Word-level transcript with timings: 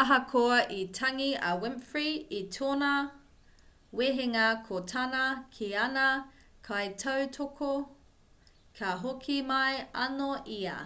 ahakoa 0.00 0.58
i 0.74 0.82
tangi 0.98 1.26
a 1.48 1.50
winfrey 1.62 2.12
i 2.40 2.42
tōna 2.56 2.90
wehenga 4.00 4.44
ko 4.68 4.78
tāna 4.92 5.24
ki 5.56 5.72
ana 5.86 6.04
kaitautoko 6.70 7.72
ka 8.82 8.92
hoki 9.06 9.40
mai 9.52 9.72
anō 10.04 10.30
ia 10.62 10.78